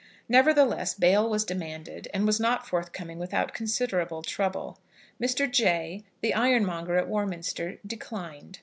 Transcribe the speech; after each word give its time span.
Nevertheless 0.27 0.95
bail 0.95 1.29
was 1.29 1.45
demanded, 1.45 2.07
and 2.11 2.25
was 2.25 2.39
not 2.39 2.65
forthcoming 2.65 3.19
without 3.19 3.53
considerable 3.53 4.23
trouble. 4.23 4.79
Mr. 5.21 5.45
Jay, 5.47 6.05
the 6.21 6.33
ironmonger 6.33 6.95
at 6.97 7.07
Warminster, 7.07 7.77
declined. 7.85 8.57